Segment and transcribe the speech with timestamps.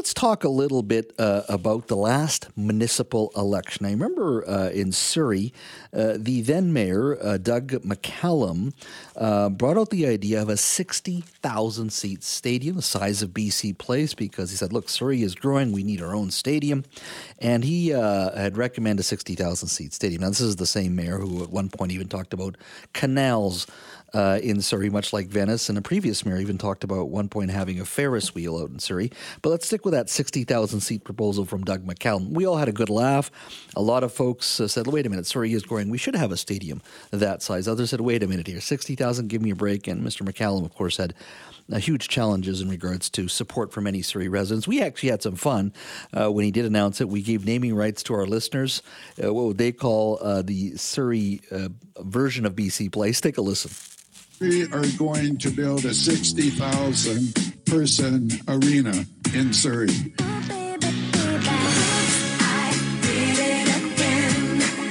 [0.00, 3.84] let's talk a little bit uh, about the last municipal election.
[3.84, 5.52] I remember uh, in Surrey,
[5.92, 8.72] uh, the then mayor, uh, Doug McCallum,
[9.14, 14.14] uh, brought out the idea of a 60,000 seat stadium, the size of BC Place,
[14.14, 16.86] because he said, look, Surrey is growing, we need our own stadium.
[17.38, 20.22] And he uh, had recommended a 60,000 seat stadium.
[20.22, 22.56] Now, this is the same mayor who at one point even talked about
[22.94, 23.66] canals
[24.14, 25.68] uh, in Surrey, much like Venice.
[25.68, 28.70] And a previous mayor even talked about at one point having a Ferris wheel out
[28.70, 29.10] in Surrey.
[29.42, 32.30] But let's stick with that 60,000 seat proposal from Doug McCallum.
[32.30, 33.30] We all had a good laugh.
[33.76, 35.90] A lot of folks uh, said, wait a minute, Surrey is growing.
[35.90, 37.68] We should have a stadium that size.
[37.68, 39.86] Others said, wait a minute here, 60,000, give me a break.
[39.86, 40.28] And Mr.
[40.28, 41.14] McCallum, of course, had
[41.72, 44.66] uh, huge challenges in regards to support from any Surrey residents.
[44.66, 45.72] We actually had some fun
[46.12, 47.08] uh, when he did announce it.
[47.08, 48.82] We gave naming rights to our listeners.
[49.22, 51.68] Uh, what would they call uh, the Surrey uh,
[52.00, 53.20] version of BC Place?
[53.20, 53.70] Take a listen.
[54.40, 59.04] We are going to build a 60,000 person arena
[59.34, 60.14] in Surrey.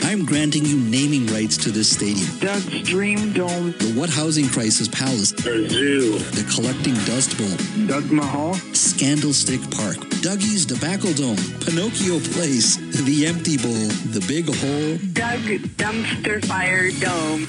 [0.04, 2.30] I'm granting you naming rights to this stadium.
[2.38, 3.72] Doug's Dream Dome.
[3.72, 5.32] The What Housing Crisis Palace.
[5.32, 6.20] The Zoo.
[6.20, 7.88] The Collecting Dust Bowl.
[7.88, 8.54] Doug Mahal.
[8.74, 9.98] Scandalstick Park.
[10.22, 11.38] Dougie's Tobacco Dome.
[11.66, 12.76] Pinocchio Place.
[13.04, 13.88] The Empty Bowl.
[14.14, 14.98] The Big Hole.
[15.14, 15.42] Doug
[15.76, 17.48] Dumpster Fire Dome.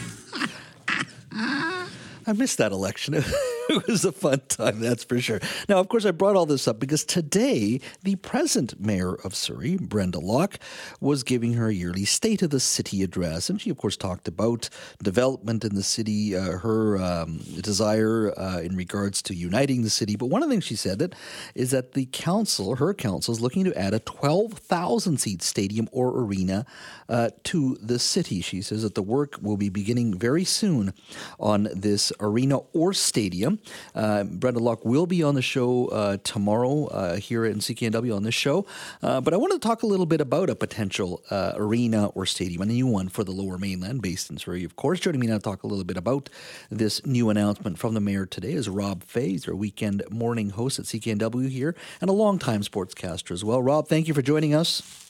[2.31, 3.15] I missed that election.
[3.77, 5.39] it was a fun time, that's for sure.
[5.69, 9.77] Now, of course, I brought all this up because today the present mayor of Surrey,
[9.77, 10.59] Brenda Locke,
[11.01, 13.49] was giving her yearly State of the City address.
[13.49, 14.69] And she, of course, talked about
[15.05, 20.17] development in the city, uh, her um, desire uh, in regards to uniting the city.
[20.17, 21.15] But one of the things she said that
[21.55, 26.09] is that the council, her council, is looking to add a 12,000 seat stadium or
[26.09, 26.67] arena
[27.09, 28.41] uh, to the city.
[28.41, 30.93] She says that the work will be beginning very soon
[31.39, 33.60] on this arena or stadium.
[33.95, 38.23] Uh, Brenda Locke will be on the show uh, tomorrow uh, here in CKNW on
[38.23, 38.67] this show.
[39.03, 42.27] Uh, but I want to talk a little bit about a potential uh, arena or
[42.27, 45.01] stadium, a new one for the lower mainland based in Surrey, of course.
[45.01, 46.29] Joining me now to talk a little bit about
[46.71, 49.39] this new announcement from the mayor today is Rob Fai.
[49.47, 53.63] Our weekend morning host at CKNW here and a longtime sportscaster as well.
[53.63, 55.10] Rob, thank you for joining us.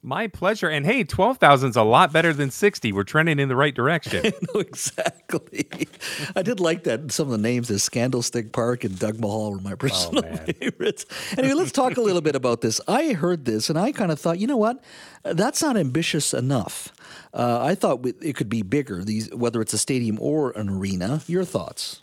[0.00, 0.68] My pleasure.
[0.68, 2.92] And hey, 12,000 is a lot better than 60.
[2.92, 4.32] We're trending in the right direction.
[4.54, 5.68] no, exactly.
[6.36, 7.10] I did like that.
[7.10, 10.46] Some of the names, is Scandalstick Park and Doug Mahal were my personal man.
[10.60, 11.04] favorites.
[11.36, 12.80] Anyway, let's talk a little bit about this.
[12.86, 14.82] I heard this and I kind of thought, you know what?
[15.24, 16.92] That's not ambitious enough.
[17.34, 21.22] Uh, I thought it could be bigger, these, whether it's a stadium or an arena.
[21.26, 22.02] Your thoughts?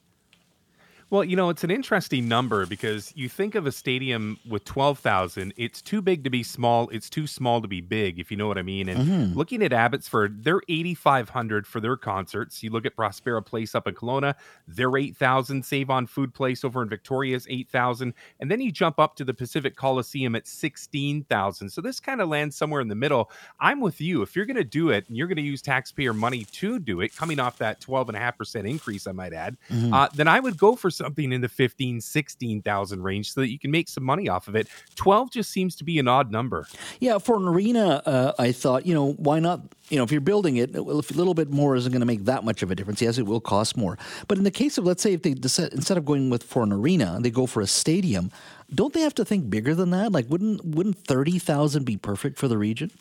[1.12, 5.54] Well, you know, it's an interesting number because you think of a stadium with 12,000,
[5.56, 8.48] it's too big to be small, it's too small to be big, if you know
[8.48, 8.90] what I mean.
[8.90, 9.38] And Mm-hmm.
[9.38, 12.64] looking at Abbotsford, they're 8,500 for their concerts.
[12.64, 14.34] You look at Prospera Place up in Kelowna,
[14.68, 15.64] they're 8,000.
[15.64, 18.14] Save on Food Place over in Victoria is 8,000.
[18.40, 21.70] And then you jump up to the Pacific Coliseum at 16,000.
[21.70, 23.30] So this kind of lands somewhere in the middle.
[23.60, 24.24] I'm with you.
[24.24, 27.02] If you're going to do it and you're going to use taxpayer money to do
[27.02, 29.94] it, coming off that 12.5% increase, I might add, Mm-hmm.
[29.94, 33.60] uh, then I would go for something in the 15, 16,000 range so that you
[33.60, 34.68] can make some money off of it.
[34.96, 36.68] 12 just seems to be an odd number.
[37.00, 39.62] Yeah, for an arena, uh, I thought, you know, why not?
[39.90, 42.44] You know, if you're building it, a little bit more isn't going to make that
[42.44, 43.02] much of a difference.
[43.02, 43.98] Yes, it will cost more.
[44.28, 46.64] But in the case of, let's say, if they decide, instead of going with for
[46.64, 48.32] an arena, they go for a stadium,
[48.74, 50.12] don't they have to think bigger than that?
[50.12, 52.92] Like, wouldn't wouldn't thirty thousand be perfect for the region?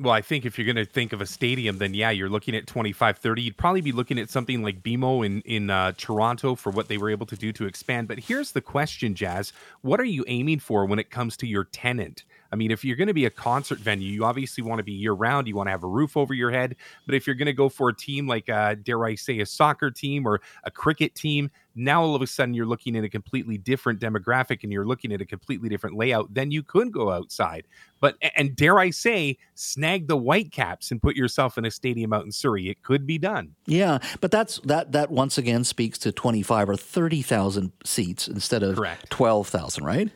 [0.00, 2.56] Well, I think if you're going to think of a stadium, then yeah, you're looking
[2.56, 3.42] at 25, 30.
[3.42, 6.96] You'd probably be looking at something like BMO in, in uh, Toronto for what they
[6.96, 8.08] were able to do to expand.
[8.08, 9.52] But here's the question, Jazz.
[9.82, 12.24] What are you aiming for when it comes to your tenant?
[12.50, 14.92] I mean, if you're going to be a concert venue, you obviously want to be
[14.92, 15.46] year round.
[15.46, 16.76] You want to have a roof over your head.
[17.04, 19.46] But if you're going to go for a team like, uh, dare I say, a
[19.46, 21.50] soccer team or a cricket team,
[21.84, 25.12] now all of a sudden you're looking at a completely different demographic and you're looking
[25.12, 26.32] at a completely different layout.
[26.32, 27.66] Then you could go outside.
[28.00, 32.24] But, and dare I say, snag the Whitecaps and put yourself in a stadium out
[32.24, 32.68] in Surrey.
[32.68, 33.54] It could be done.
[33.66, 38.26] Yeah, but that's that that once again speaks to twenty five or thirty thousand seats
[38.26, 39.10] instead of Correct.
[39.10, 40.10] twelve thousand, right?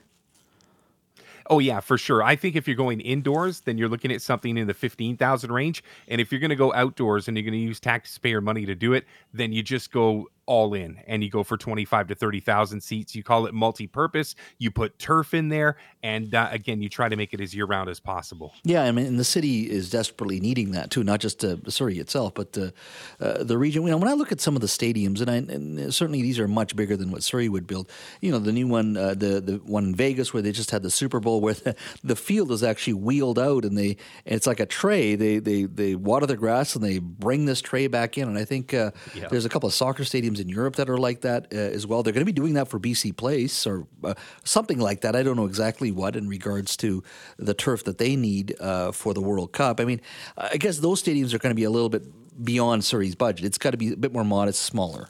[1.50, 2.22] Oh yeah, for sure.
[2.22, 5.52] I think if you're going indoors, then you're looking at something in the fifteen thousand
[5.52, 5.84] range.
[6.08, 8.74] And if you're going to go outdoors and you're going to use taxpayer money to
[8.74, 9.04] do it,
[9.34, 12.80] then you just go all in and you go for twenty five to thirty thousand
[12.82, 13.14] seats.
[13.14, 14.34] You call it multi-purpose.
[14.58, 17.66] You put turf in there, and uh, again, you try to make it as year
[17.66, 18.52] round as possible.
[18.64, 22.34] Yeah, I mean, the city is desperately needing that too, not just uh, Surrey itself,
[22.34, 22.70] but uh,
[23.20, 23.82] uh, the region.
[23.84, 26.38] You know, when I look at some of the stadiums, and, I, and certainly these
[26.38, 27.90] are much bigger than what Surrey would build.
[28.20, 30.82] You know, the new one, uh, the the one in Vegas where they just had
[30.82, 34.46] the Super Bowl, where the, the field is actually wheeled out, and they and it's
[34.46, 35.14] like a tray.
[35.14, 38.28] They they they water the grass and they bring this tray back in.
[38.28, 39.28] And I think uh, Yeah.
[39.28, 41.86] there's a couple of soccer stadiums stadiums in Europe that are like that uh, as
[41.86, 42.02] well.
[42.02, 44.14] They're going to be doing that for BC Place or uh,
[44.44, 45.16] something like that.
[45.16, 47.02] I don't know exactly what in regards to
[47.36, 49.80] the turf that they need uh, for the World Cup.
[49.80, 50.00] I mean,
[50.36, 52.04] I guess those stadiums are going to be a little bit
[52.42, 53.44] beyond Surrey's budget.
[53.44, 55.08] It's got to be a bit more modest, smaller.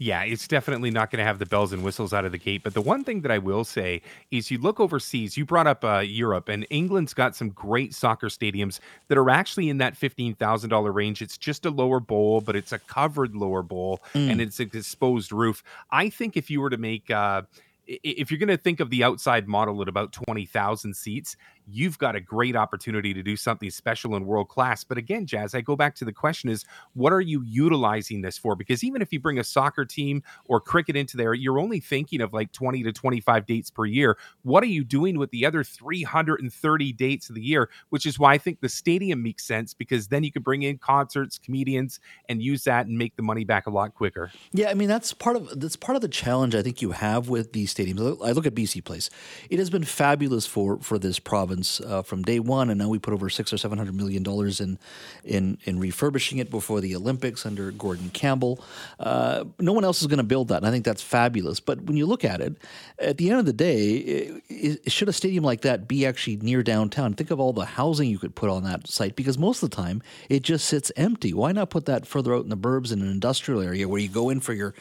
[0.00, 2.62] Yeah, it's definitely not going to have the bells and whistles out of the gate.
[2.62, 4.00] But the one thing that I will say
[4.30, 8.28] is you look overseas, you brought up uh, Europe, and England's got some great soccer
[8.28, 8.78] stadiums
[9.08, 11.20] that are actually in that $15,000 range.
[11.20, 14.30] It's just a lower bowl, but it's a covered lower bowl mm.
[14.30, 15.64] and it's an exposed roof.
[15.90, 17.42] I think if you were to make, uh,
[17.88, 21.36] if you're going to think of the outside model at about 20,000 seats,
[21.66, 24.84] you've got a great opportunity to do something special and world class.
[24.84, 28.36] But again, Jazz, I go back to the question is what are you utilizing this
[28.36, 28.54] for?
[28.56, 32.20] Because even if you bring a soccer team or cricket into there, you're only thinking
[32.20, 34.18] of like 20 to 25 dates per year.
[34.42, 37.70] What are you doing with the other 330 dates of the year?
[37.88, 40.76] Which is why I think the stadium makes sense because then you can bring in
[40.78, 44.30] concerts, comedians, and use that and make the money back a lot quicker.
[44.52, 47.28] Yeah, I mean that's part of that's part of the challenge I think you have
[47.28, 48.24] with these stadiums.
[48.24, 49.10] I look at BC Place;
[49.50, 52.98] it has been fabulous for for this province uh, from day one, and now we
[52.98, 54.78] put over six or seven hundred million dollars in,
[55.24, 58.62] in in refurbishing it before the Olympics under Gordon Campbell.
[58.98, 61.60] Uh, no one else is going to build that, and I think that's fabulous.
[61.60, 62.56] But when you look at it,
[62.98, 66.36] at the end of the day, it, it, should a stadium like that be actually
[66.36, 67.14] near downtown?
[67.14, 69.76] Think of all the housing you could put on that site, because most of the
[69.76, 71.32] time it just sits empty.
[71.32, 74.08] Why not put that further out in the burbs in an industrial area where you
[74.08, 74.74] go in for your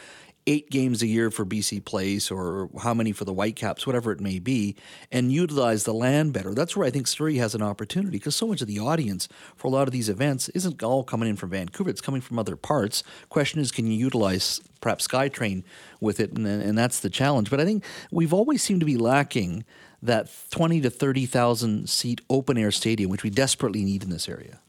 [0.48, 4.22] eight games a year for BC Place or how many for the Whitecaps, whatever it
[4.22, 4.76] may be,
[5.12, 6.54] and utilize the land better.
[6.54, 9.68] That's where I think Surrey has an opportunity because so much of the audience for
[9.68, 12.56] a lot of these events isn't all coming in from Vancouver, it's coming from other
[12.56, 13.04] parts.
[13.30, 15.64] Question is, can you utilize perhaps SkyTrain
[16.00, 16.32] with it?
[16.32, 17.50] And, and that's the challenge.
[17.50, 19.66] But I think we've always seemed to be lacking
[20.02, 24.60] that 20 to 30,000 seat open air stadium, which we desperately need in this area.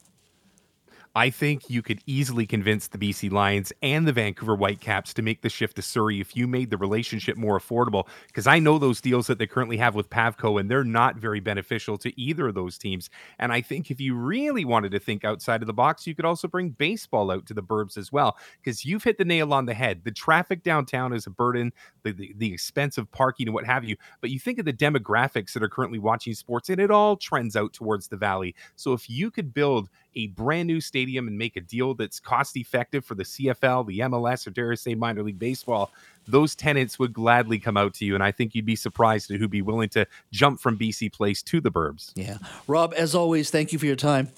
[1.19, 5.43] I think you could easily convince the BC Lions and the Vancouver Whitecaps to make
[5.43, 8.07] the shift to Surrey if you made the relationship more affordable.
[8.29, 11.41] Because I know those deals that they currently have with Pavco, and they're not very
[11.41, 13.11] beneficial to either of those teams.
[13.41, 16.25] And I think if you really wanted to think outside of the box, you could
[16.25, 18.39] also bring baseball out to the burbs as well.
[18.63, 20.03] Because you've hit the nail on the head.
[20.05, 21.73] The traffic downtown is a burden,
[22.05, 23.97] the, the, the expensive parking and what have you.
[24.21, 27.57] But you think of the demographics that are currently watching sports, and it all trends
[27.57, 28.55] out towards the valley.
[28.77, 29.89] So if you could build
[30.19, 34.01] a brand new stadium and make a deal that's cost effective for the CFL, the
[34.01, 35.93] MLS, or dare I say minor league baseball,
[36.27, 38.15] those tenants would gladly come out to you.
[38.15, 41.43] And I think you'd be surprised at who'd be willing to jump from BC Place
[41.45, 42.11] to the Burbs.
[42.17, 42.39] Yeah.
[42.67, 44.29] Rob, as always, thank you for your time.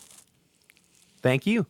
[1.23, 1.67] Thank you.